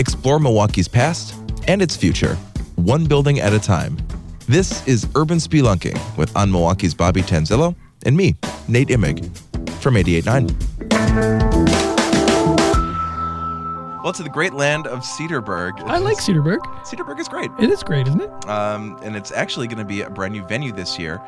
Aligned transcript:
Explore 0.00 0.40
Milwaukee's 0.40 0.88
past 0.88 1.34
and 1.68 1.82
its 1.82 1.94
future, 1.94 2.36
one 2.76 3.04
building 3.04 3.38
at 3.38 3.52
a 3.52 3.58
time. 3.58 3.98
This 4.48 4.82
is 4.88 5.06
Urban 5.14 5.36
Spelunking 5.36 6.00
with 6.16 6.34
On 6.34 6.50
Milwaukee's 6.50 6.94
Bobby 6.94 7.20
Tanzilo 7.20 7.74
and 8.06 8.16
me, 8.16 8.34
Nate 8.66 8.88
Imig, 8.88 9.22
from 9.72 9.96
88.9. 9.96 11.62
Well, 14.02 14.14
to 14.14 14.22
the 14.22 14.30
great 14.30 14.54
land 14.54 14.86
of 14.86 15.00
Cedarburg. 15.00 15.82
I 15.82 15.98
like 15.98 16.16
Cedarburg. 16.16 16.60
Cedarburg 16.86 17.20
is 17.20 17.28
great. 17.28 17.50
It 17.60 17.68
is 17.68 17.82
great, 17.82 18.08
isn't 18.08 18.22
it? 18.22 18.48
Um, 18.48 18.98
and 19.02 19.14
it's 19.14 19.32
actually 19.32 19.66
going 19.66 19.80
to 19.80 19.84
be 19.84 20.00
a 20.00 20.08
brand 20.08 20.32
new 20.32 20.42
venue 20.46 20.72
this 20.72 20.98
year 20.98 21.20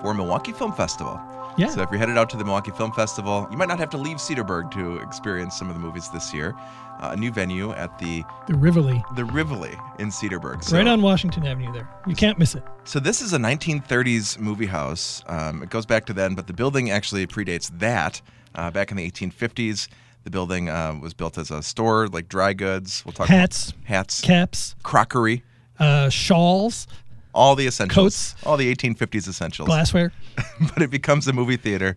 for 0.00 0.14
Milwaukee 0.14 0.52
Film 0.52 0.72
Festival. 0.72 1.20
Yeah. 1.58 1.68
So 1.68 1.82
if 1.82 1.90
you're 1.90 1.98
headed 1.98 2.16
out 2.16 2.30
to 2.30 2.36
the 2.36 2.44
Milwaukee 2.44 2.70
Film 2.70 2.92
Festival, 2.92 3.46
you 3.50 3.56
might 3.56 3.68
not 3.68 3.78
have 3.78 3.90
to 3.90 3.96
leave 3.96 4.18
Cedarburg 4.18 4.70
to 4.72 4.96
experience 4.98 5.56
some 5.58 5.68
of 5.68 5.74
the 5.74 5.80
movies 5.80 6.08
this 6.10 6.32
year. 6.32 6.54
Uh, 7.00 7.10
a 7.12 7.16
new 7.16 7.30
venue 7.32 7.72
at 7.72 7.98
the 7.98 8.22
The 8.46 8.54
Rivoli. 8.54 9.02
the 9.16 9.24
Rivoli 9.24 9.74
in 9.98 10.08
Cedarburg. 10.10 10.62
So, 10.62 10.76
right 10.76 10.86
on 10.86 11.00
Washington 11.02 11.46
Avenue 11.46 11.72
there. 11.72 11.88
You 12.06 12.14
can't 12.14 12.38
miss 12.38 12.54
it. 12.54 12.62
So 12.84 13.00
this 13.00 13.20
is 13.22 13.32
a 13.32 13.38
1930s 13.38 14.38
movie 14.38 14.66
house. 14.66 15.22
Um, 15.26 15.62
it 15.62 15.70
goes 15.70 15.86
back 15.86 16.06
to 16.06 16.12
then, 16.12 16.34
but 16.34 16.46
the 16.46 16.52
building 16.52 16.90
actually 16.90 17.26
predates 17.26 17.70
that. 17.78 18.20
Uh, 18.54 18.70
back 18.70 18.90
in 18.90 18.96
the 18.96 19.10
1850s, 19.10 19.88
the 20.24 20.30
building 20.30 20.68
uh, 20.68 20.94
was 21.00 21.14
built 21.14 21.38
as 21.38 21.50
a 21.50 21.62
store, 21.62 22.08
like 22.08 22.28
dry 22.28 22.52
goods. 22.52 23.02
We'll 23.06 23.12
talk 23.12 23.28
Hats, 23.28 23.70
about 23.70 23.84
hats, 23.84 24.20
caps, 24.20 24.74
crockery, 24.82 25.42
uh, 25.78 26.08
shawls, 26.10 26.86
all 27.32 27.54
the 27.54 27.66
essentials, 27.66 28.32
Coats. 28.32 28.46
all 28.46 28.56
the 28.56 28.74
1850s 28.74 29.28
essentials. 29.28 29.66
glassware. 29.66 30.12
but 30.60 30.82
it 30.82 30.90
becomes 30.90 31.28
a 31.28 31.32
movie 31.32 31.56
theater 31.56 31.96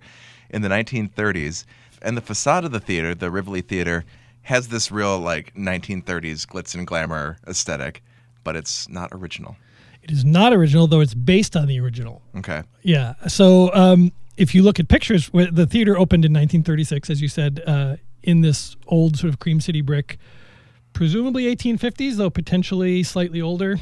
in 0.50 0.62
the 0.62 0.70
1930s. 0.70 1.66
And 2.02 2.18
the 2.18 2.22
facade 2.22 2.66
of 2.66 2.72
the 2.72 2.80
theater, 2.80 3.16
the 3.16 3.32
Rivoli 3.32 3.62
Theater, 3.62 4.04
has 4.44 4.68
this 4.68 4.92
real 4.92 5.20
like 5.20 5.54
1930s 5.56 6.46
glitz 6.46 6.76
and 6.76 6.86
glamour 6.86 7.38
aesthetic, 7.48 8.04
but 8.44 8.56
it's 8.56 8.90
not 8.90 9.10
original. 9.14 9.56
It 10.04 10.12
is 10.12 10.26
not 10.26 10.52
original, 10.52 10.86
though 10.86 11.00
it's 11.00 11.14
based 11.14 11.56
on 11.56 11.68
the 11.68 11.80
original. 11.80 12.22
Okay. 12.38 12.64
Yeah. 12.82 13.14
So 13.28 13.74
um, 13.74 14.12
if 14.36 14.54
you 14.54 14.62
look 14.62 14.80
at 14.80 14.90
pictures, 14.90 15.30
the 15.30 15.66
theater 15.66 15.98
opened 15.98 16.26
in 16.26 16.34
1936, 16.34 17.10
as 17.10 17.22
you 17.22 17.30
said, 17.30 17.64
uh, 17.66 17.96
in 18.22 18.42
this 18.42 18.76
old 18.88 19.18
sort 19.18 19.32
of 19.32 19.40
Cream 19.40 19.62
City 19.62 19.80
brick, 19.80 20.18
presumably 20.92 21.44
1850s, 21.56 22.16
though 22.16 22.30
potentially 22.30 23.02
slightly 23.04 23.42
older 23.42 23.78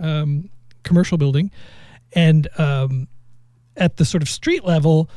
um, 0.00 0.50
commercial 0.82 1.18
building. 1.18 1.50
And 2.14 2.48
um, 2.58 3.08
at 3.76 3.96
the 3.96 4.04
sort 4.04 4.22
of 4.22 4.28
street 4.28 4.64
level, 4.64 5.08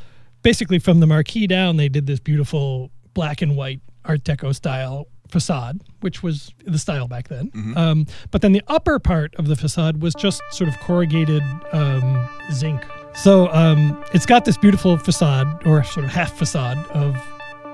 basically 0.43 0.79
from 0.79 0.99
the 0.99 1.07
marquee 1.07 1.47
down, 1.47 1.77
they 1.77 1.89
did 1.89 2.07
this 2.07 2.19
beautiful 2.19 2.91
black 3.13 3.41
and 3.41 3.55
white 3.55 3.81
Art 4.05 4.23
Deco 4.23 4.53
style 4.55 5.07
facade, 5.29 5.81
which 6.01 6.21
was 6.21 6.53
the 6.65 6.77
style 6.77 7.07
back 7.07 7.27
then. 7.27 7.51
Um, 7.77 8.05
but 8.31 8.41
then 8.41 8.51
the 8.51 8.61
upper 8.67 8.99
part 8.99 9.33
of 9.35 9.47
the 9.47 9.55
facade 9.55 10.01
was 10.01 10.13
just 10.13 10.41
sort 10.51 10.69
of 10.69 10.79
corrugated 10.79 11.43
um, 11.73 12.29
zinc. 12.51 12.85
So 13.15 13.51
um, 13.51 14.03
it's 14.13 14.25
got 14.25 14.45
this 14.45 14.57
beautiful 14.57 14.97
facade, 14.97 15.65
or 15.65 15.83
sort 15.83 16.05
of 16.05 16.11
half 16.11 16.37
facade 16.37 16.77
of 16.89 17.15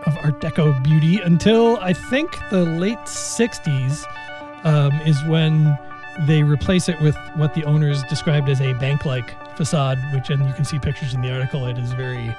of 0.05 0.17
Art 0.23 0.42
Deco 0.42 0.81
beauty 0.83 1.20
until 1.20 1.78
I 1.78 1.94
think 1.94 2.31
the 2.50 2.64
late 2.64 2.98
'60s 3.00 4.05
um, 4.64 4.94
is 5.02 5.22
when 5.26 5.78
they 6.28 6.44
replace 6.44 6.90
it 6.90 7.00
with 7.02 7.16
what 7.36 7.54
the 7.54 7.64
owners 7.66 8.04
described 8.04 8.50
as 8.50 8.62
a 8.62 8.73
bank-like 8.73 9.56
facade, 9.58 9.98
which, 10.14 10.30
and 10.30 10.45
you 10.48 10.54
can 10.54 10.66
see 10.66 10.80
pictures 10.80 11.14
in 11.14 11.22
the 11.22 11.31
article. 11.31 11.66
It 11.67 11.78
is 11.78 11.94
very 11.94 12.36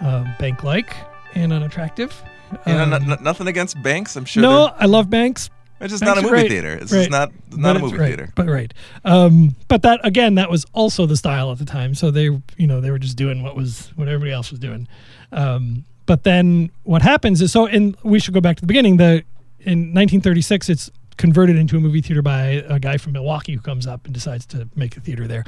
um, 0.00 0.26
bank-like 0.38 0.94
and 1.34 1.52
unattractive. 1.52 2.22
You 2.66 2.74
know, 2.74 2.82
Um, 2.84 2.90
no- 2.90 2.98
no- 2.98 3.16
nothing 3.20 3.48
against 3.48 3.80
banks. 3.82 4.16
I'm 4.16 4.24
sure. 4.24 4.42
no, 4.42 4.72
I 4.78 4.86
love 4.86 5.10
banks. 5.10 5.50
it's 5.80 5.90
just 5.92 6.02
banks 6.04 6.16
not 6.16 6.18
a 6.18 6.22
movie 6.22 6.40
great. 6.42 6.50
theater. 6.50 6.72
It's 6.74 6.92
Right. 6.92 6.98
just 7.00 7.10
not 7.10 7.30
not 7.50 7.74
But 7.74 7.76
a 7.76 7.78
movie 7.80 7.96
right, 7.98 8.06
theater. 8.08 8.32
But 8.34 8.46
right. 8.48 8.72
Um, 9.04 9.54
but 9.68 9.82
that 9.82 10.00
again, 10.04 10.36
that 10.36 10.50
was 10.50 10.64
also 10.72 11.06
the 11.06 11.16
style 11.16 11.50
at 11.52 11.58
the 11.58 11.64
time. 11.64 11.94
So 11.94 12.10
they, 12.10 12.24
you 12.24 12.66
know, 12.66 12.80
they 12.80 12.90
were 12.90 12.98
just 12.98 13.16
doing 13.16 13.42
what 13.42 13.56
was 13.56 13.90
what 13.96 14.08
everybody 14.08 14.32
else 14.32 14.50
was 14.50 14.60
doing. 14.60 14.86
Um, 15.32 15.84
but 16.06 16.22
then 16.22 16.70
what 16.84 17.02
happens 17.02 17.42
is 17.42 17.50
so, 17.52 17.66
and 17.66 17.96
we 18.04 18.20
should 18.20 18.32
go 18.32 18.40
back 18.40 18.56
to 18.56 18.60
the 18.62 18.66
beginning. 18.68 18.96
The 18.96 19.24
in 19.60 19.92
1936, 19.92 20.68
it's 20.70 20.90
converted 21.16 21.56
into 21.56 21.76
a 21.76 21.80
movie 21.80 22.00
theater 22.00 22.22
by 22.22 22.64
a 22.68 22.78
guy 22.78 22.96
from 22.96 23.12
Milwaukee 23.12 23.54
who 23.54 23.60
comes 23.60 23.86
up 23.86 24.04
and 24.04 24.14
decides 24.14 24.46
to 24.46 24.68
make 24.74 24.96
a 24.96 25.00
theater 25.00 25.26
there. 25.26 25.44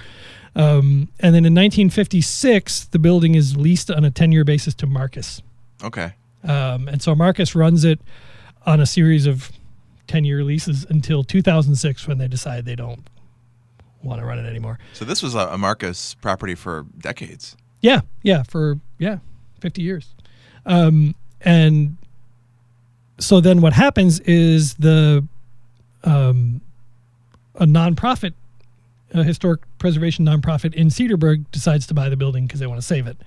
Um, 0.55 1.09
and 1.21 1.35
then 1.35 1.45
in 1.45 1.55
1956, 1.55 2.87
the 2.87 2.99
building 2.99 3.35
is 3.35 3.57
leased 3.57 3.91
on 3.91 4.05
a 4.05 4.11
10-year 4.11 4.45
basis 4.45 4.75
to 4.75 4.87
Marcus. 4.87 5.43
Okay. 5.83 6.15
Um, 6.45 6.89
and 6.89 7.03
so 7.03 7.15
Marcus 7.15 7.55
runs 7.55 7.85
it 7.85 8.01
on 8.67 8.81
a 8.81 8.87
series 8.87 9.27
of 9.27 9.53
10 10.07 10.25
year 10.25 10.43
leases 10.43 10.87
until 10.89 11.23
2006 11.23 12.09
when 12.09 12.19
they 12.19 12.29
decide 12.29 12.65
they 12.65 12.77
don't 12.77 13.09
want 14.03 14.21
to 14.21 14.27
run 14.27 14.39
it 14.39 14.47
anymore. 14.47 14.79
So 14.95 15.05
this 15.05 15.23
was 15.23 15.35
a, 15.35 15.49
a 15.49 15.59
Marcus 15.59 16.15
property 16.15 16.55
for 16.55 16.87
decades. 16.99 17.57
Yeah, 17.81 18.01
yeah, 18.23 18.43
for, 18.43 18.81
yeah, 18.99 19.19
50 19.61 19.83
years. 19.83 20.15
Um, 20.67 21.15
and 21.41 21.97
so 23.19 23.41
then 23.41 23.61
what 23.61 23.73
happens 23.73 24.21
is 24.21 24.75
the, 24.75 25.27
um, 26.09 26.61
a 27.57 27.67
nonprofit, 27.67 28.33
a 29.13 29.23
historic 29.23 29.61
preservation 29.79 30.25
nonprofit 30.25 30.75
in 30.75 30.89
Cedarburg 30.89 31.45
decides 31.51 31.87
to 31.89 31.95
buy 31.95 32.09
the 32.09 32.17
building 32.17 32.47
because 32.47 32.61
they 32.61 32.67
want 32.67 32.81
to 32.81 32.87
save 32.87 33.07
it. 33.07 33.19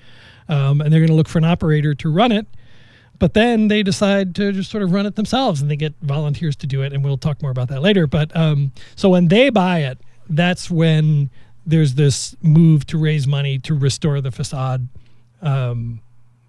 Um, 0.50 0.82
and 0.82 0.92
they're 0.92 1.00
going 1.00 1.10
to 1.10 1.16
look 1.16 1.30
for 1.30 1.38
an 1.38 1.46
operator 1.46 1.94
to 1.96 2.12
run 2.12 2.32
it. 2.32 2.48
But 3.20 3.36
then 3.36 3.68
they 3.68 3.84
decide 3.84 4.34
to 4.36 4.52
just 4.52 4.72
sort 4.72 4.82
of 4.82 4.92
run 4.92 5.06
it 5.06 5.16
themselves 5.16 5.62
and 5.62 5.70
they 5.70 5.76
get 5.76 5.94
volunteers 6.02 6.56
to 6.58 6.68
do 6.68 6.82
it. 6.82 6.92
And 6.92 7.04
we'll 7.04 7.18
talk 7.18 7.42
more 7.42 7.52
about 7.52 7.68
that 7.68 7.82
later. 7.82 8.08
But 8.08 8.36
um, 8.36 8.72
so 8.96 9.10
when 9.10 9.28
they 9.28 9.50
buy 9.50 9.82
it, 9.82 10.00
that's 10.28 10.72
when 10.72 11.30
there's 11.66 11.94
this 11.94 12.36
move 12.42 12.88
to 12.88 12.98
raise 12.98 13.28
money 13.28 13.60
to 13.60 13.76
restore 13.76 14.22
the 14.22 14.32
facade 14.32 14.88
um, 15.44 16.02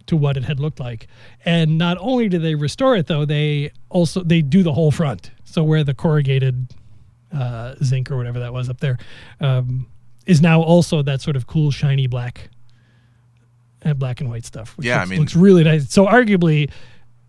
to 0.07 0.17
what 0.17 0.37
it 0.37 0.45
had 0.45 0.59
looked 0.61 0.81
like. 0.81 1.07
And 1.45 1.79
not 1.79 1.97
only 2.01 2.29
do 2.29 2.39
they 2.39 2.55
restore 2.55 2.97
it, 2.97 3.07
though, 3.07 3.25
they 3.25 3.71
also 3.89 4.23
they 4.23 4.43
do 4.43 4.63
the 4.63 4.73
whole 4.73 4.91
front. 4.91 5.31
So 5.45 5.63
where 5.63 5.85
the 5.85 5.95
corrugated 5.95 6.67
uh, 7.33 7.75
zinc 7.83 8.11
or 8.11 8.17
whatever 8.17 8.39
that 8.41 8.53
was 8.53 8.69
up 8.69 8.81
there 8.81 8.99
um, 9.41 9.87
is 10.27 10.41
now 10.43 10.61
also 10.63 11.03
that 11.03 11.21
sort 11.21 11.37
of 11.37 11.47
cool 11.47 11.71
shiny 11.71 12.07
black 12.07 12.51
and 13.83 13.99
black 13.99 14.21
and 14.21 14.31
white 14.31 14.45
stuff. 14.45 14.77
Which 14.77 14.87
Yeah, 14.87 14.97
I 14.97 15.01
looks, 15.01 15.11
mean- 15.11 15.21
looks 15.21 15.37
really 15.37 15.65
nice. 15.65 15.91
So 15.91 16.07
arguably, 16.07 16.71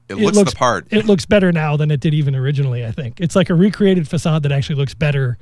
It, 0.09 0.15
looks, 0.15 0.37
looks 0.37 0.51
the 0.51 0.57
part. 0.57 0.87
it 0.91 1.05
looks 1.05 1.25
better 1.25 1.51
now 1.51 1.77
than 1.77 1.89
it 1.91 1.99
did 1.99 2.13
even 2.13 2.35
originally. 2.35 2.85
I 2.85 2.91
think 2.91 3.19
it's 3.19 3.35
like 3.35 3.49
a 3.49 3.55
recreated 3.55 4.07
facade 4.07 4.43
that 4.43 4.51
actually 4.51 4.75
looks 4.75 4.93
better, 4.93 5.37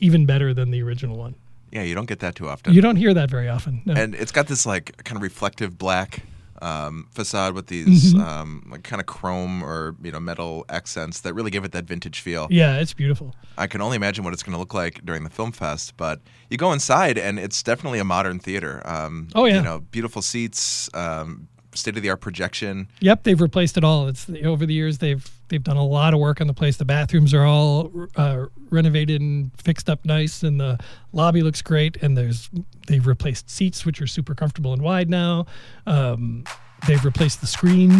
even 0.00 0.26
better 0.26 0.52
than 0.54 0.70
the 0.70 0.82
original 0.82 1.16
one. 1.16 1.34
yeah, 1.70 1.82
you 1.82 1.94
don't 1.94 2.06
get 2.06 2.20
that 2.20 2.34
too 2.34 2.48
often. 2.48 2.72
You 2.74 2.80
don't 2.80 2.96
hear 2.96 3.14
that 3.14 3.30
very 3.30 3.48
often. 3.48 3.82
No. 3.84 3.94
and 3.94 4.14
it's 4.14 4.32
got 4.32 4.46
this 4.48 4.66
like 4.66 5.02
kind 5.04 5.16
of 5.16 5.22
reflective 5.22 5.78
black 5.78 6.20
um, 6.62 7.06
facade 7.10 7.54
with 7.54 7.66
these 7.66 8.14
Mm-hmm. 8.14 8.20
um, 8.20 8.66
like 8.70 8.82
kind 8.84 9.00
of 9.00 9.06
chrome 9.06 9.62
or 9.62 9.96
you 10.02 10.12
know 10.12 10.20
metal 10.20 10.64
accents 10.68 11.20
that 11.22 11.34
really 11.34 11.50
give 11.50 11.64
it 11.64 11.72
that 11.72 11.84
vintage 11.84 12.20
feel. 12.20 12.46
yeah, 12.50 12.78
it's 12.80 12.94
beautiful. 12.94 13.34
I 13.58 13.66
can 13.66 13.80
only 13.82 13.96
imagine 13.96 14.24
what 14.24 14.32
it's 14.32 14.42
going 14.42 14.54
to 14.54 14.58
look 14.58 14.72
like 14.72 15.04
during 15.04 15.24
the 15.24 15.30
film 15.30 15.52
fest. 15.52 15.96
But 15.96 16.20
you 16.50 16.56
go 16.56 16.72
inside, 16.72 17.18
and 17.18 17.38
it's 17.38 17.62
definitely 17.62 17.98
a 17.98 18.04
modern 18.04 18.38
theater. 18.38 18.80
Um, 18.86 19.28
Oh, 19.34 19.44
yeah. 19.46 19.56
you 19.56 19.62
know, 19.62 19.80
beautiful 19.80 20.22
seats, 20.22 20.88
um, 20.94 21.48
state 21.74 21.96
of 21.96 22.02
the 22.02 22.10
art 22.10 22.20
projection. 22.20 22.88
Yep, 23.00 23.22
they've 23.24 23.40
replaced 23.40 23.76
it 23.76 23.84
all. 23.84 24.08
It's 24.08 24.28
over 24.44 24.66
the 24.66 24.74
years 24.74 24.98
they've 24.98 25.28
they've 25.48 25.62
done 25.62 25.76
a 25.76 25.84
lot 25.84 26.14
of 26.14 26.20
work 26.20 26.40
on 26.40 26.46
the 26.46 26.54
place. 26.54 26.76
The 26.76 26.84
bathrooms 26.84 27.34
are 27.34 27.44
all 27.44 27.90
uh, 28.16 28.46
renovated 28.70 29.20
and 29.20 29.50
fixed 29.60 29.88
up 29.90 30.04
nice, 30.04 30.42
and 30.42 30.60
the 30.60 30.78
lobby 31.12 31.42
looks 31.42 31.62
great. 31.62 31.96
And 32.02 32.16
there's 32.16 32.50
they've 32.86 33.06
replaced 33.06 33.50
seats, 33.50 33.84
which 33.84 34.00
are 34.00 34.06
super 34.06 34.34
comfortable 34.34 34.72
and 34.72 34.82
wide 34.82 35.10
now. 35.10 35.46
Um, 35.86 36.44
they've 36.86 37.04
replaced 37.04 37.40
the 37.40 37.46
screen 37.46 37.90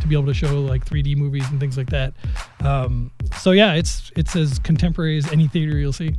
to 0.00 0.06
be 0.08 0.14
able 0.14 0.26
to 0.26 0.34
show 0.34 0.60
like 0.60 0.84
3D 0.84 1.16
movies 1.16 1.48
and 1.50 1.60
things 1.60 1.76
like 1.76 1.90
that. 1.90 2.14
Um, 2.60 3.10
so 3.38 3.50
yeah, 3.50 3.74
it's 3.74 4.10
it's 4.16 4.36
as 4.36 4.58
contemporary 4.58 5.18
as 5.18 5.30
any 5.32 5.48
theater 5.48 5.76
you'll 5.76 5.92
see. 5.92 6.16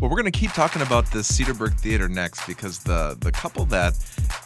Well, 0.00 0.08
we're 0.08 0.16
going 0.16 0.32
to 0.32 0.38
keep 0.38 0.52
talking 0.52 0.80
about 0.80 1.04
the 1.12 1.18
Cedarburg 1.18 1.78
Theater 1.78 2.08
next 2.08 2.46
because 2.46 2.78
the 2.78 3.18
the 3.20 3.30
couple 3.30 3.66
that 3.66 3.92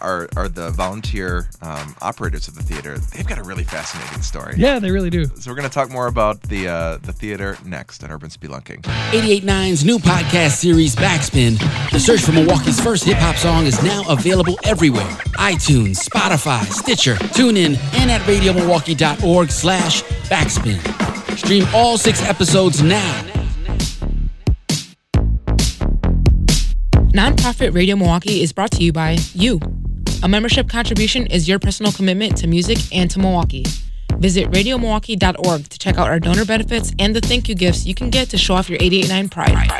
are 0.00 0.28
are 0.36 0.48
the 0.48 0.70
volunteer 0.70 1.48
um, 1.62 1.94
operators 2.02 2.48
of 2.48 2.56
the 2.56 2.62
theater, 2.62 2.98
they've 2.98 3.26
got 3.26 3.38
a 3.38 3.44
really 3.44 3.62
fascinating 3.62 4.20
story. 4.20 4.54
Yeah, 4.56 4.80
they 4.80 4.90
really 4.90 5.10
do. 5.10 5.26
So 5.26 5.52
we're 5.52 5.56
going 5.56 5.68
to 5.68 5.72
talk 5.74 5.90
more 5.90 6.08
about 6.08 6.42
the 6.42 6.66
uh, 6.66 6.96
the 6.98 7.12
theater 7.12 7.56
next 7.64 8.02
on 8.02 8.10
Urban 8.10 8.30
Spelunking. 8.30 8.82
889's 9.12 9.84
new 9.84 9.98
podcast 9.98 10.56
series, 10.56 10.96
Backspin. 10.96 11.56
The 11.92 12.00
search 12.00 12.22
for 12.22 12.32
Milwaukee's 12.32 12.80
first 12.80 13.04
hip 13.04 13.18
hop 13.18 13.36
song 13.36 13.66
is 13.66 13.80
now 13.84 14.02
available 14.08 14.58
everywhere 14.64 15.06
iTunes, 15.38 16.04
Spotify, 16.04 16.64
Stitcher, 16.64 17.14
TuneIn, 17.14 17.78
and 17.94 18.10
at 18.10 18.22
radiomilwaukee.org 18.22 19.50
slash 19.50 20.02
backspin. 20.02 20.80
Stream 21.38 21.64
all 21.72 21.96
six 21.96 22.22
episodes 22.22 22.82
now. 22.82 23.33
Nonprofit 27.14 27.72
Radio 27.72 27.94
Milwaukee 27.94 28.42
is 28.42 28.52
brought 28.52 28.72
to 28.72 28.82
you 28.82 28.92
by 28.92 29.16
you. 29.34 29.60
A 30.24 30.28
membership 30.28 30.68
contribution 30.68 31.28
is 31.28 31.46
your 31.46 31.60
personal 31.60 31.92
commitment 31.92 32.36
to 32.38 32.48
music 32.48 32.76
and 32.92 33.08
to 33.12 33.20
Milwaukee. 33.20 33.64
Visit 34.18 34.50
radiomilwaukee.org 34.50 35.68
to 35.68 35.78
check 35.78 35.96
out 35.96 36.08
our 36.08 36.18
donor 36.18 36.44
benefits 36.44 36.92
and 36.98 37.14
the 37.14 37.20
thank 37.20 37.48
you 37.48 37.54
gifts 37.54 37.86
you 37.86 37.94
can 37.94 38.10
get 38.10 38.30
to 38.30 38.36
show 38.36 38.56
off 38.56 38.68
your 38.68 38.80
889 38.82 39.28
pride. 39.28 39.70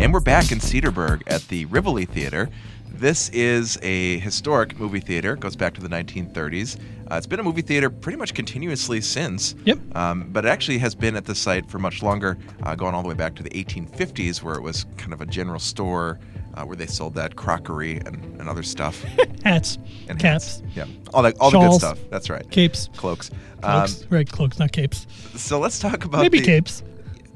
And 0.00 0.12
we're 0.12 0.18
back 0.18 0.50
in 0.50 0.58
Cedarburg 0.58 1.22
at 1.28 1.46
the 1.46 1.66
Rivoli 1.66 2.06
Theater. 2.06 2.50
This 2.98 3.28
is 3.30 3.78
a 3.82 4.18
historic 4.20 4.78
movie 4.78 5.00
theater. 5.00 5.34
It 5.34 5.40
goes 5.40 5.54
back 5.56 5.74
to 5.74 5.80
the 5.80 5.88
1930s. 5.88 6.78
Uh, 7.10 7.16
it's 7.16 7.26
been 7.26 7.38
a 7.38 7.42
movie 7.42 7.60
theater 7.62 7.90
pretty 7.90 8.16
much 8.16 8.32
continuously 8.34 9.00
since. 9.00 9.54
Yep. 9.64 9.78
Um, 9.94 10.28
but 10.32 10.44
it 10.44 10.48
actually 10.48 10.78
has 10.78 10.94
been 10.94 11.14
at 11.14 11.24
the 11.24 11.34
site 11.34 11.68
for 11.70 11.78
much 11.78 12.02
longer, 12.02 12.38
uh, 12.62 12.74
going 12.74 12.94
all 12.94 13.02
the 13.02 13.08
way 13.08 13.14
back 13.14 13.34
to 13.36 13.42
the 13.42 13.50
1850s, 13.50 14.42
where 14.42 14.54
it 14.54 14.62
was 14.62 14.86
kind 14.96 15.12
of 15.12 15.20
a 15.20 15.26
general 15.26 15.58
store 15.60 16.18
uh, 16.54 16.64
where 16.64 16.74
they 16.76 16.86
sold 16.86 17.14
that 17.14 17.36
crockery 17.36 17.98
and, 18.06 18.40
and 18.40 18.48
other 18.48 18.62
stuff. 18.62 19.02
Hats, 19.44 19.78
And 20.08 20.18
caps, 20.18 20.60
hats. 20.60 20.62
Yeah. 20.74 20.86
All, 21.14 21.22
that, 21.22 21.36
all 21.38 21.50
the 21.50 21.58
good 21.58 21.74
stuff. 21.74 21.98
That's 22.10 22.30
right. 22.30 22.48
capes, 22.50 22.88
Cloaks. 22.96 23.30
cloaks. 23.60 24.02
Um, 24.02 24.08
right, 24.10 24.28
cloaks, 24.28 24.58
not 24.58 24.72
capes. 24.72 25.06
so 25.36 25.60
let's 25.60 25.78
talk 25.78 26.04
about 26.06 26.22
Maybe 26.22 26.40
the- 26.40 26.46
capes. 26.46 26.82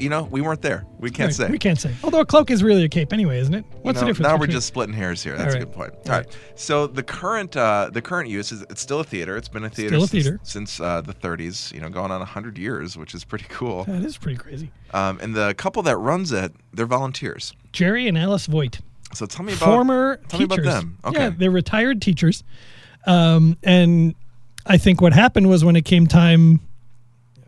You 0.01 0.09
know, 0.09 0.23
we 0.31 0.41
weren't 0.41 0.63
there. 0.63 0.87
We 0.99 1.11
can't 1.11 1.29
Right, 1.29 1.35
say. 1.35 1.51
We 1.51 1.59
can't 1.59 1.79
say. 1.79 1.95
Although 2.03 2.21
a 2.21 2.27
cloak 2.27 2.51
is 2.51 2.63
really 2.63 2.85
a 2.85 2.89
cape 2.89 3.13
anyway, 3.13 3.39
isn't 3.39 3.53
it? 3.55 3.65
What's 3.83 3.97
No, 3.97 4.01
the 4.01 4.07
difference? 4.13 4.29
Now 4.29 4.37
we're 4.39 4.47
just 4.47 4.67
splitting 4.67 4.95
hairs 4.95 5.23
here. 5.23 5.37
That's 5.37 5.55
a 5.55 5.59
good 5.59 5.73
point. 5.73 5.93
All 6.07 6.13
All 6.13 6.19
right. 6.19 6.37
So 6.55 6.87
the 6.87 7.03
current 7.03 7.57
uh, 7.57 7.91
the 7.93 8.01
current 8.03 8.29
use 8.31 8.51
is 8.53 8.63
it's 8.71 8.81
still 8.81 9.01
a 9.01 9.05
theater. 9.05 9.37
It's 9.37 9.49
been 9.49 9.65
a 9.65 9.69
theater 9.71 9.91
Still 9.97 10.05
a 10.05 10.09
since, 10.09 10.25
theater. 10.25 10.41
since 10.43 10.81
uh, 10.81 11.01
the 11.03 11.15
30s. 11.15 11.73
You 11.73 11.81
know, 11.81 11.89
going 11.91 12.11
on 12.11 12.19
100 12.21 12.59
years, 12.59 12.97
which 12.97 13.15
is 13.15 13.25
pretty 13.25 13.47
cool. 13.49 13.85
That 13.85 14.03
is 14.05 14.17
pretty 14.17 14.39
crazy. 14.39 14.71
Um, 14.93 15.19
and 15.21 15.35
the 15.35 15.55
couple 15.55 15.83
that 15.83 15.97
runs 15.99 16.33
it, 16.33 16.53
they're 16.73 16.87
volunteers. 16.87 17.53
Jerry 17.73 18.09
and 18.09 18.17
Alice 18.19 18.47
Voigt, 18.47 18.81
So 19.13 19.27
tell 19.27 19.45
me 19.45 19.53
about 19.53 19.65
former 19.67 20.17
tell 20.29 20.41
me 20.41 20.47
teachers. 20.47 20.67
about 20.67 20.81
them. 20.81 20.99
Okay. 21.05 21.19
Yeah, 21.21 21.31
they're 21.37 21.51
retired 21.51 22.01
teachers. 22.03 22.43
Um, 23.07 23.57
and 23.63 24.15
I 24.67 24.77
think 24.77 25.01
what 25.01 25.13
happened 25.13 25.49
was 25.49 25.65
when 25.65 25.77
it 25.77 25.85
came 25.85 26.07
time 26.07 26.61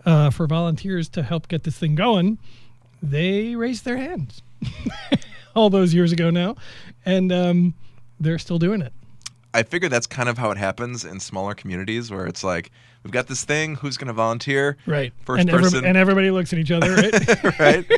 uh, 0.04 0.30
for 0.30 0.46
volunteers 0.46 1.08
to 1.10 1.22
help 1.22 1.48
get 1.48 1.64
this 1.64 1.78
thing 1.78 1.94
going, 1.94 2.38
they 3.02 3.54
raised 3.54 3.84
their 3.84 3.96
hands 3.96 4.42
all 5.54 5.70
those 5.70 5.92
years 5.94 6.12
ago 6.12 6.30
now, 6.30 6.56
and 7.04 7.32
um, 7.32 7.74
they're 8.20 8.38
still 8.38 8.58
doing 8.58 8.82
it. 8.82 8.92
I 9.54 9.62
figure 9.62 9.88
that's 9.88 10.06
kind 10.06 10.28
of 10.28 10.38
how 10.38 10.50
it 10.50 10.56
happens 10.56 11.04
in 11.04 11.20
smaller 11.20 11.54
communities 11.54 12.10
where 12.10 12.26
it's 12.26 12.42
like 12.42 12.70
we've 13.02 13.12
got 13.12 13.26
this 13.26 13.44
thing. 13.44 13.74
Who's 13.76 13.96
going 13.96 14.06
to 14.08 14.14
volunteer? 14.14 14.78
Right. 14.86 15.12
First 15.24 15.42
and, 15.42 15.50
person. 15.50 15.84
and 15.84 15.96
everybody 15.96 16.30
looks 16.30 16.52
at 16.52 16.58
each 16.58 16.70
other, 16.70 16.94
right? 16.94 17.58
right? 17.58 17.92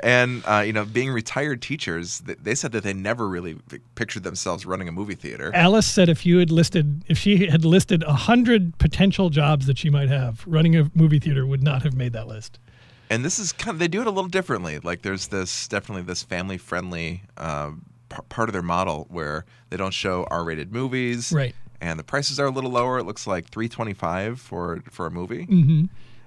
And 0.00 0.42
uh, 0.46 0.62
you 0.66 0.72
know, 0.72 0.84
being 0.84 1.10
retired 1.10 1.62
teachers, 1.62 2.20
they 2.20 2.54
said 2.54 2.72
that 2.72 2.84
they 2.84 2.92
never 2.92 3.28
really 3.28 3.56
pictured 3.94 4.22
themselves 4.24 4.66
running 4.66 4.88
a 4.88 4.92
movie 4.92 5.14
theater. 5.14 5.50
Alice 5.54 5.86
said 5.86 6.08
if 6.08 6.26
you 6.26 6.38
had 6.38 6.50
listed, 6.50 7.02
if 7.08 7.16
she 7.18 7.46
had 7.46 7.64
listed 7.64 8.02
a 8.04 8.12
hundred 8.12 8.76
potential 8.78 9.30
jobs 9.30 9.66
that 9.66 9.78
she 9.78 9.88
might 9.90 10.08
have, 10.08 10.42
running 10.46 10.76
a 10.76 10.90
movie 10.94 11.18
theater 11.18 11.46
would 11.46 11.62
not 11.62 11.82
have 11.82 11.94
made 11.94 12.12
that 12.12 12.26
list. 12.28 12.58
and 13.08 13.24
this 13.24 13.38
is 13.38 13.52
kind 13.52 13.74
of 13.74 13.78
they 13.78 13.88
do 13.88 14.00
it 14.00 14.06
a 14.06 14.10
little 14.10 14.28
differently 14.28 14.78
like 14.80 15.02
there's 15.02 15.28
this 15.28 15.68
definitely 15.68 16.02
this 16.02 16.22
family 16.24 16.58
friendly 16.58 17.22
uh, 17.36 17.70
p- 18.08 18.16
part 18.28 18.48
of 18.48 18.52
their 18.52 18.62
model 18.62 19.06
where 19.10 19.44
they 19.70 19.76
don't 19.76 19.94
show 19.94 20.26
r-rated 20.30 20.72
movies 20.72 21.30
Right. 21.32 21.54
and 21.80 21.98
the 22.00 22.02
prices 22.04 22.40
are 22.40 22.46
a 22.46 22.50
little 22.50 22.70
lower 22.72 22.98
it 22.98 23.04
looks 23.04 23.24
like 23.26 23.46
325 23.48 24.40
for 24.40 24.82
for 24.90 25.06
a 25.06 25.10
movie 25.10 25.46
Mm-hmm. 25.46 25.84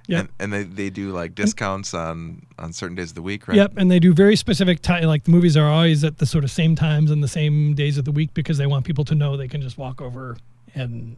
Yep. 0.10 0.20
and, 0.22 0.30
and 0.40 0.54
they, 0.54 0.64
they 0.64 0.90
do 0.90 1.12
like 1.12 1.36
discounts 1.36 1.94
on 1.94 2.46
on 2.58 2.74
certain 2.74 2.96
days 2.96 3.12
of 3.12 3.16
the 3.16 3.22
week 3.22 3.48
right 3.48 3.56
Yep, 3.58 3.74
and 3.78 3.92
they 3.92 4.00
do 4.00 4.12
very 4.12 4.36
specific 4.36 4.82
time. 4.82 5.04
Like 5.04 5.26
the 5.26 5.32
movies 5.32 5.56
are 5.56 5.70
always 5.70 6.04
at 6.04 6.18
the 6.18 6.26
sort 6.26 6.44
of 6.44 6.50
same 6.50 6.76
times 6.76 7.12
and 7.12 7.24
the 7.24 7.28
same 7.28 7.76
days 7.76 8.00
of 8.00 8.06
the 8.06 8.12
week 8.12 8.34
because 8.34 8.58
they 8.58 8.66
want 8.66 8.86
people 8.86 9.06
to 9.06 9.14
know 9.14 9.38
they 9.38 9.48
can 9.48 9.62
just 9.62 9.78
walk 9.78 10.02
over 10.02 10.36
and 10.74 11.16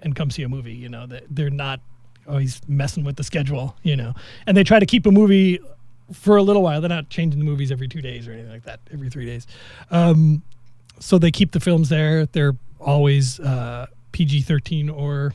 and 0.00 0.16
come 0.16 0.30
see 0.30 0.42
a 0.42 0.48
movie. 0.48 0.72
You 0.72 0.88
know, 0.88 1.06
that 1.06 1.24
they're 1.28 1.50
not 1.50 1.80
always 2.26 2.62
messing 2.66 3.04
with 3.04 3.16
the 3.16 3.24
schedule. 3.24 3.76
You 3.82 3.96
know, 3.96 4.14
and 4.46 4.56
they 4.56 4.64
try 4.64 4.78
to 4.78 4.86
keep 4.86 5.04
a 5.04 5.10
movie 5.10 5.60
for 6.10 6.38
a 6.38 6.42
little 6.42 6.62
while. 6.62 6.80
They're 6.80 6.88
not 6.88 7.10
changing 7.10 7.38
the 7.40 7.44
movies 7.44 7.70
every 7.70 7.88
two 7.88 8.00
days 8.00 8.26
or 8.26 8.32
anything 8.32 8.52
like 8.52 8.64
that. 8.64 8.80
Every 8.90 9.10
three 9.10 9.26
days, 9.26 9.46
um, 9.90 10.42
so 10.98 11.18
they 11.18 11.30
keep 11.30 11.52
the 11.52 11.60
films 11.60 11.90
there. 11.90 12.24
They're 12.24 12.56
always 12.80 13.38
uh, 13.38 13.86
PG 14.12 14.42
thirteen 14.42 14.88
or 14.88 15.34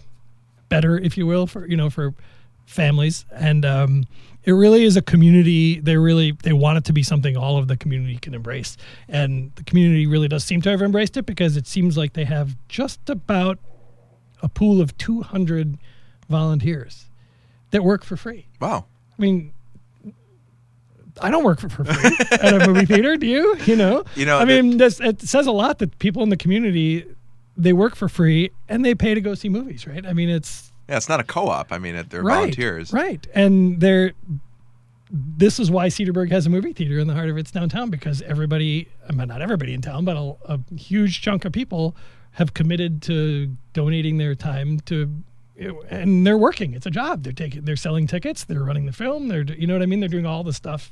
better, 0.69 0.98
if 0.98 1.18
you 1.18 1.28
will, 1.28 1.46
for 1.46 1.68
you 1.68 1.78
know 1.78 1.92
for 1.92 2.16
families. 2.65 3.25
And 3.31 3.65
um, 3.65 4.06
it 4.45 4.51
really 4.51 4.83
is 4.83 4.95
a 4.95 5.01
community. 5.01 5.79
They 5.79 5.97
really 5.97 6.31
they 6.31 6.53
want 6.53 6.77
it 6.77 6.85
to 6.85 6.94
be 6.94 7.03
something 7.03 7.35
all 7.35 7.57
of 7.57 7.67
the 7.67 7.75
community 7.75 8.17
can 8.17 8.33
embrace, 8.33 8.77
and 9.09 9.51
the 9.56 9.63
community 9.63 10.06
really 10.06 10.27
does 10.27 10.44
seem 10.44 10.62
to 10.62 10.69
have 10.69 10.81
embraced 10.81 11.17
it 11.17 11.25
because 11.25 11.57
it 11.57 11.67
seems 11.67 11.97
like 11.97 12.13
they 12.13 12.25
have 12.25 12.56
just 12.69 13.09
about 13.09 13.57
a 14.44 14.50
pool 14.50 14.79
of 14.81 14.95
200 14.97 15.77
volunteers 16.29 17.06
that 17.71 17.83
work 17.83 18.03
for 18.03 18.15
free. 18.15 18.47
wow 18.59 18.85
I 19.17 19.21
mean. 19.21 19.51
I 21.21 21.31
don't 21.31 21.45
work 21.45 21.62
for, 21.62 21.69
for 21.69 21.85
free 21.85 22.17
at 22.31 22.62
a 22.62 22.67
movie 22.67 22.85
theater. 22.85 23.15
Do 23.15 23.25
you? 23.25 23.56
You 23.65 23.77
know. 23.77 24.03
You 24.15 24.25
know, 24.25 24.38
I 24.38 24.44
mean, 24.44 24.75
this, 24.75 25.00
it 25.00 25.21
says 25.21 25.47
a 25.47 25.51
lot 25.53 25.79
that 25.79 25.97
people 25.97 26.23
in 26.23 26.29
the 26.29 26.35
community 26.35 27.06
they 27.56 27.71
work 27.71 27.95
for 27.95 28.09
free 28.09 28.51
and 28.67 28.83
they 28.83 28.94
pay 28.95 29.13
to 29.13 29.21
go 29.21 29.33
see 29.33 29.47
movies, 29.47 29.88
right? 29.88 30.06
I 30.06 30.12
mean, 30.12 30.29
it's 30.29 30.73
yeah 30.88 30.98
it's 30.98 31.10
not 31.10 31.20
a 31.20 31.24
co-op 31.24 31.72
i 31.72 31.78
mean 31.78 32.06
they're 32.10 32.22
right, 32.24 32.36
volunteers 32.36 32.94
right? 32.94 33.28
And 33.34 33.80
they're. 33.80 34.14
This 35.12 35.60
is 35.60 35.70
why 35.70 35.88
Cedarburg 35.88 36.32
has 36.32 36.48
a 36.48 36.50
movie 36.50 36.74
theater 36.74 36.98
in 36.98 37.08
the 37.08 37.14
heart 37.14 37.30
of 37.30 37.38
its 37.38 37.52
downtown 37.52 37.92
because 37.92 38.24
everybody, 38.24 38.90
I 39.08 39.14
mean, 39.14 39.28
not 39.28 39.40
everybody 39.40 39.74
in 39.74 39.82
town, 39.82 40.04
but 40.04 40.18
a, 40.18 40.36
a 40.54 40.60
huge 40.76 41.22
chunk 41.22 41.46
of 41.46 41.54
people 41.54 41.96
have 42.32 42.56
committed 42.56 43.04
to 43.04 43.56
donating 43.74 44.18
their 44.18 44.34
time 44.34 44.80
to, 44.82 45.24
and 45.90 46.26
they're 46.26 46.40
working. 46.40 46.74
It's 46.74 46.88
a 46.88 46.92
job. 46.92 47.24
They're 47.24 47.34
taking, 47.34 47.66
they're 47.66 47.76
selling 47.76 48.08
tickets. 48.08 48.44
They're 48.44 48.64
running 48.64 48.88
the 48.88 48.92
film. 48.92 49.28
They're, 49.28 49.44
you 49.44 49.68
know 49.68 49.76
what 49.76 49.84
I 49.84 49.86
mean. 49.86 50.00
They're 50.00 50.10
doing 50.10 50.26
all 50.26 50.44
the 50.44 50.54
stuff 50.54 50.92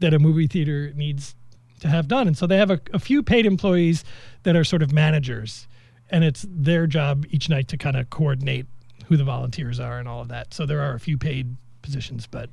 that 0.00 0.12
a 0.12 0.18
movie 0.18 0.46
theater 0.46 0.92
needs 0.94 1.34
to 1.80 1.88
have 1.88 2.08
done. 2.08 2.28
And 2.28 2.36
so 2.36 2.46
they 2.46 2.58
have 2.58 2.70
a, 2.70 2.80
a 2.92 2.98
few 2.98 3.22
paid 3.22 3.46
employees 3.46 4.04
that 4.42 4.54
are 4.56 4.64
sort 4.64 4.82
of 4.82 4.92
managers, 4.92 5.66
and 6.10 6.22
it's 6.22 6.44
their 6.48 6.86
job 6.86 7.24
each 7.30 7.48
night 7.48 7.66
to 7.68 7.78
kind 7.78 7.96
of 7.96 8.10
coordinate 8.10 8.66
who 9.06 9.16
the 9.16 9.24
volunteers 9.24 9.78
are 9.80 9.98
and 9.98 10.08
all 10.08 10.20
of 10.22 10.28
that. 10.28 10.52
So 10.54 10.66
there 10.66 10.80
are 10.80 10.94
a 10.94 11.00
few 11.00 11.18
paid 11.18 11.56
positions, 11.82 12.26
but 12.26 12.48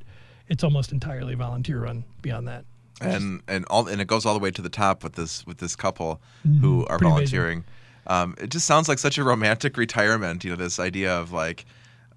it's 0.48 0.64
almost 0.64 0.92
entirely 0.92 1.36
volunteer 1.36 1.80
run 1.82 2.04
beyond 2.22 2.48
that. 2.48 2.66
and 3.02 3.42
and 3.48 3.66
all 3.70 3.88
and 3.88 4.02
it 4.02 4.08
goes 4.08 4.26
all 4.26 4.34
the 4.34 4.40
way 4.40 4.52
to 4.52 4.62
the 4.62 4.70
top 4.70 5.04
with 5.04 5.14
this 5.14 5.46
with 5.46 5.58
this 5.60 5.76
couple 5.76 6.22
Mm-hmm. 6.48 6.60
who 6.62 6.86
are 6.88 6.98
Pretty 6.98 7.10
volunteering. 7.12 7.64
Um, 8.08 8.36
it 8.42 8.50
just 8.50 8.66
sounds 8.66 8.90
like 8.90 8.98
such 9.00 9.18
a 9.18 9.24
romantic 9.24 9.78
retirement. 9.78 10.44
You 10.44 10.50
know, 10.52 10.56
this 10.56 10.80
idea 10.80 11.14
of 11.14 11.32
like, 11.32 11.66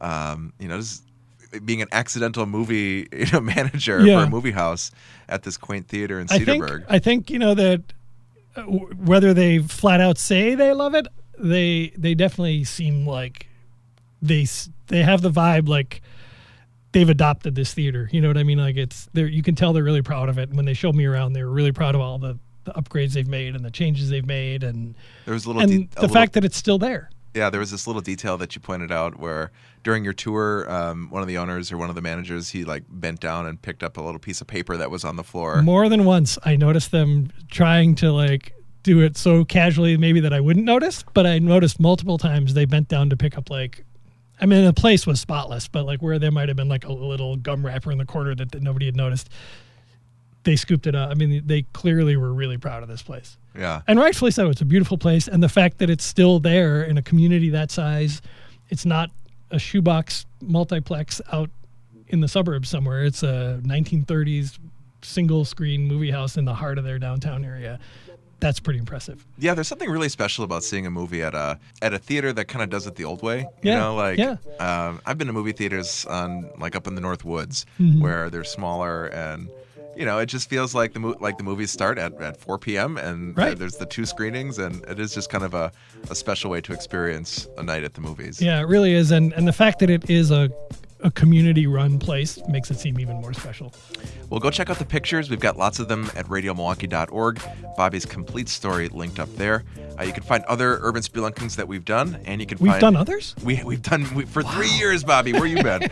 um, 0.01 0.53
you 0.59 0.67
know, 0.69 0.79
just 0.79 1.05
being 1.67 1.83
an 1.83 1.89
accidental 1.93 2.47
movie 2.47 3.07
you 3.13 3.27
know 3.33 3.41
manager 3.41 4.01
Yeah. 4.05 4.21
for 4.21 4.27
a 4.27 4.31
movie 4.31 4.53
house 4.53 4.91
at 5.29 5.43
this 5.43 5.57
quaint 5.59 5.87
theater 5.89 6.19
in 6.19 6.27
I 6.31 6.39
think 6.39 6.63
Cedarburg. 6.65 6.87
I 6.89 6.99
think 6.99 7.31
you 7.31 7.39
know 7.39 7.55
that 7.55 7.83
uh, 8.57 8.63
whether 8.63 9.35
they 9.35 9.59
flat 9.59 10.01
out 10.01 10.17
say 10.19 10.55
they 10.55 10.73
love 10.73 10.95
it, 10.95 11.07
they 11.39 11.93
they 11.97 12.15
definitely 12.15 12.65
seem 12.65 13.07
like 13.07 13.47
they 14.23 14.47
they 14.87 15.03
have 15.03 15.21
the 15.21 15.31
vibe 15.31 15.69
like 15.69 16.01
they've 16.93 17.09
adopted 17.11 17.55
this 17.55 17.75
theater. 17.75 18.09
You 18.13 18.21
know 18.21 18.29
what 18.29 18.39
I 18.39 18.43
mean? 18.45 18.59
Like 18.59 18.77
it's 18.77 19.09
there. 19.13 19.27
you 19.27 19.43
can 19.43 19.55
tell 19.55 19.73
they're 19.73 19.83
really 19.83 20.03
proud 20.03 20.29
of 20.29 20.39
it. 20.39 20.49
And 20.49 20.57
when 20.57 20.67
they 20.67 20.75
showed 20.75 20.95
me 20.95 21.05
around, 21.07 21.33
they 21.33 21.43
were 21.43 21.51
really 21.51 21.73
proud 21.73 21.95
of 21.95 22.01
all 22.01 22.19
the, 22.19 22.39
the 22.65 22.73
upgrades 22.73 23.13
they've 23.15 23.27
made 23.27 23.57
and 23.57 23.65
the 23.65 23.71
changes 23.71 24.11
they've 24.11 24.27
made 24.27 24.63
and 24.63 24.95
there 25.25 25.35
was 25.35 25.45
a 25.47 25.49
little, 25.49 25.63
and 25.63 25.71
de- 25.71 25.77
a 25.77 25.89
the 25.95 26.01
little- 26.03 26.15
fact 26.15 26.35
that 26.35 26.45
it's 26.45 26.57
still 26.57 26.79
there. 26.79 27.09
yeah, 27.35 27.49
there 27.51 27.61
was 27.61 27.71
this 27.71 27.87
little 27.87 28.03
detail 28.03 28.37
that 28.39 28.55
you 28.55 28.61
pointed 28.61 28.93
out 28.93 29.19
where 29.19 29.51
during 29.83 30.05
your 30.05 30.13
tour, 30.13 30.71
um, 30.71 31.09
one 31.11 31.23
of 31.23 31.29
the 31.29 31.39
owners 31.39 31.73
or 31.73 31.79
one 31.79 31.89
of 31.89 31.95
the 31.97 32.03
managers, 32.03 32.51
he 32.51 32.63
like 32.65 32.85
bent 32.91 33.21
down 33.21 33.47
and 33.47 33.61
picked 33.63 33.83
up 33.83 33.97
a 33.97 34.03
little 34.03 34.21
piece 34.21 34.41
of 34.43 34.47
paper 34.47 34.77
that 34.77 34.91
was 34.91 35.03
on 35.03 35.17
the 35.17 35.25
floor. 35.25 35.63
More 35.63 35.89
than 35.89 36.05
once, 36.05 36.39
I 36.45 36.57
noticed 36.57 36.91
them 36.91 37.33
trying 37.51 37.95
to 37.97 38.13
like 38.13 38.53
do 38.83 39.01
it 39.01 39.17
so 39.17 39.45
casually, 39.47 39.97
maybe 39.97 40.21
that 40.21 40.33
I 40.35 40.41
wouldn't 40.41 40.67
notice. 40.67 41.05
But 41.15 41.27
I 41.27 41.39
noticed 41.39 41.81
multiple 41.81 42.19
times 42.19 42.53
they 42.55 42.65
bent 42.67 42.89
down 42.89 43.09
to 43.11 43.17
pick 43.17 43.39
up 43.39 43.49
like, 43.49 43.85
I 44.41 44.47
mean, 44.47 44.65
the 44.65 44.73
place 44.73 45.07
was 45.07 45.21
spotless, 45.21 45.69
but 45.69 45.87
like 45.87 46.03
where 46.03 46.19
there 46.19 46.31
might 46.33 46.49
have 46.49 46.57
been 46.57 46.69
like 46.69 46.85
a 46.85 46.93
little 46.93 47.37
gum 47.37 47.65
wrapper 47.65 47.93
in 47.93 47.99
the 47.99 48.05
corner 48.07 48.35
that, 48.35 48.51
that 48.53 48.63
nobody 48.63 48.87
had 48.87 48.97
noticed, 48.97 49.29
they 50.45 50.57
scooped 50.57 50.87
it 50.89 50.95
up. 50.97 51.11
I 51.11 51.15
mean, 51.15 51.43
they 51.47 51.63
clearly 51.73 52.17
were 52.17 52.33
really 52.33 52.59
proud 52.59 52.83
of 52.83 52.89
this 52.89 53.03
place, 53.03 53.37
Yeah. 53.57 53.83
and 53.87 53.99
rightfully 54.01 54.33
so. 54.33 54.49
It's 54.51 54.61
a 54.61 54.65
beautiful 54.65 54.99
place, 54.99 55.29
and 55.29 55.41
the 55.43 55.49
fact 55.49 55.79
that 55.79 55.89
it's 55.91 56.05
still 56.05 56.41
there 56.41 56.83
in 56.83 56.99
a 56.99 57.03
community 57.03 57.51
that 57.51 57.71
size, 57.71 58.21
it's 58.69 58.85
not 58.85 59.11
a 59.53 59.59
shoebox 59.61 60.27
multiplex 60.41 61.21
out 61.31 61.51
in 62.09 62.21
the 62.21 62.27
suburbs 62.29 62.69
somewhere. 62.69 63.05
It's 63.05 63.23
a 63.23 63.61
1930s 63.63 64.59
single 65.03 65.45
screen 65.45 65.87
movie 65.87 66.11
house 66.11 66.37
in 66.37 66.45
the 66.45 66.55
heart 66.55 66.79
of 66.79 66.85
their 66.85 66.99
downtown 66.99 67.45
area. 67.45 67.79
That's 68.43 68.61
pretty 68.61 68.79
impressive. 68.81 69.25
Yeah, 69.39 69.55
there's 69.55 69.69
something 69.69 69.89
really 69.89 70.09
special 70.11 70.45
about 70.45 70.65
seeing 70.65 70.85
a 70.85 70.91
movie 70.91 71.23
at 71.23 71.35
a 71.35 71.59
at 71.81 71.95
a 71.95 71.99
theater 71.99 72.33
that 72.35 72.47
kind 72.47 72.63
of 72.63 72.69
does 72.69 72.87
it 72.87 72.97
the 72.97 73.05
old 73.05 73.23
way. 73.23 73.39
You 73.63 73.71
Yeah, 73.73 73.79
know, 73.79 73.95
like 73.95 74.19
yeah. 74.19 74.37
um, 74.61 75.01
I've 75.07 75.17
been 75.17 75.29
to 75.29 75.33
movie 75.33 75.53
theaters 75.53 76.05
on 76.07 76.51
like 76.59 76.77
up 76.77 76.87
in 76.87 76.95
the 76.95 77.01
North 77.01 77.25
Woods 77.25 77.65
Mm-hmm. 77.81 78.01
where 78.03 78.29
they're 78.29 78.45
smaller 78.45 79.07
and 79.07 79.49
you 79.95 80.07
know, 80.07 80.19
it 80.19 80.27
just 80.27 80.49
feels 80.49 80.75
like 80.75 80.95
the 80.95 81.01
mo- 81.01 81.17
like 81.21 81.37
the 81.37 81.45
movies 81.45 81.71
start 81.71 81.99
at, 81.99 82.15
at 82.21 82.39
4 82.39 82.59
p.m. 82.59 82.97
and 82.97 83.37
Right. 83.37 83.59
there's 83.59 83.77
the 83.77 83.85
two 83.85 84.07
screenings, 84.07 84.59
and 84.59 84.83
it 84.87 84.99
is 84.99 85.13
just 85.13 85.29
kind 85.29 85.45
of 85.45 85.53
a, 85.53 85.71
a 86.11 86.15
special 86.15 86.51
way 86.51 86.63
to 86.63 86.73
experience 86.73 87.47
a 87.59 87.63
night 87.63 87.85
at 87.85 87.93
the 87.93 88.01
movies. 88.01 88.41
Yeah, 88.41 88.59
it 88.61 88.69
really 88.69 88.95
is, 88.95 89.11
and 89.11 89.35
and 89.35 89.47
the 89.47 89.53
fact 89.53 89.81
that 89.81 89.91
it 89.91 90.09
is 90.09 90.31
a 90.31 90.51
a 91.03 91.11
community 91.11 91.67
run 91.67 91.99
place 91.99 92.39
makes 92.49 92.71
it 92.71 92.79
seem 92.79 92.99
even 93.01 93.21
more 93.21 93.33
special. 93.33 93.73
Well, 94.31 94.41
go 94.41 94.51
check 94.51 94.71
out 94.71 94.79
the 94.79 94.85
pictures. 94.85 95.29
We've 95.29 95.41
got 95.41 95.57
lots 95.57 95.79
of 95.79 95.89
them 95.89 96.11
at 96.17 96.27
radiomilwaukee.org. 96.27 97.41
Bobby's 97.77 98.07
complete 98.07 98.49
story 98.49 98.89
linked 98.89 99.19
up 99.19 99.35
there. 99.37 99.65
Uh, 99.99 100.05
you 100.05 100.13
can 100.13 100.23
find 100.23 100.45
other 100.45 100.79
urban 100.83 101.03
spelunkings 101.03 101.57
that 101.57 101.69
we've 101.69 101.85
done, 101.85 102.21
and 102.25 102.41
you 102.41 102.47
can 102.47 102.59
We've 102.59 102.73
find 102.73 102.81
done 102.81 102.97
others? 102.97 103.35
We, 103.45 103.63
we've 103.63 103.83
done 103.83 104.13
we, 104.15 104.25
for 104.25 104.43
three 104.43 104.71
years, 104.71 105.05
Bobby. 105.05 105.33
Where 105.33 105.47
you 105.47 105.63
been? 105.63 105.83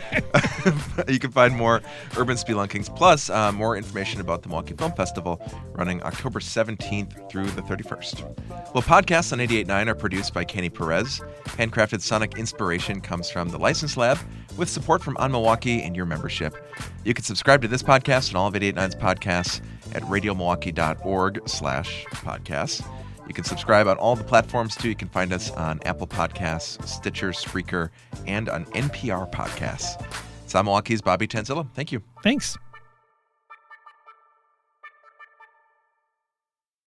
you 1.07 1.19
can 1.19 1.31
find 1.31 1.55
more 1.55 1.81
urban 2.17 2.37
spelunkings 2.37 2.93
plus 2.95 3.29
uh, 3.29 3.51
more 3.51 3.77
information 3.77 4.21
about 4.21 4.41
the 4.43 4.49
Milwaukee 4.49 4.73
Film 4.73 4.93
Festival 4.93 5.41
running 5.73 6.01
October 6.03 6.39
17th 6.39 7.29
through 7.29 7.45
the 7.51 7.61
31st. 7.61 8.73
Well, 8.73 8.83
podcasts 8.83 9.33
on 9.33 9.39
88.9 9.39 9.87
are 9.87 9.95
produced 9.95 10.33
by 10.33 10.43
Kenny 10.43 10.69
Perez. 10.69 11.21
Handcrafted 11.45 12.01
sonic 12.01 12.37
inspiration 12.37 13.01
comes 13.01 13.29
from 13.29 13.49
the 13.49 13.59
License 13.59 13.97
Lab 13.97 14.17
with 14.57 14.69
support 14.69 15.01
from 15.03 15.17
On 15.17 15.31
Milwaukee 15.31 15.81
and 15.81 15.95
your 15.95 16.05
membership. 16.05 16.55
You 17.03 17.13
can 17.13 17.23
subscribe 17.23 17.61
to 17.61 17.67
this 17.67 17.83
podcast 17.83 18.29
and 18.29 18.37
all 18.37 18.47
of 18.47 18.53
88.9's 18.53 18.95
podcasts 18.95 19.61
at 19.93 20.03
radiomilwaukee.org 20.03 21.47
slash 21.47 22.05
podcasts. 22.05 22.85
You 23.27 23.33
can 23.33 23.43
subscribe 23.43 23.87
on 23.87 23.97
all 23.97 24.15
the 24.15 24.23
platforms 24.23 24.75
too. 24.75 24.89
You 24.89 24.95
can 24.95 25.09
find 25.09 25.31
us 25.31 25.51
on 25.51 25.79
Apple 25.85 26.07
Podcasts, 26.07 26.85
Stitcher, 26.87 27.31
Spreaker, 27.31 27.89
and 28.27 28.49
on 28.49 28.65
NPR 28.65 29.31
Podcasts. 29.31 30.03
It's 30.43 30.53
on 30.55 30.65
Milwaukee's 30.65 31.01
Bobby 31.01 31.27
Tanzilo. 31.27 31.67
Thank 31.73 31.91
you. 31.91 32.01
Thanks. 32.23 32.57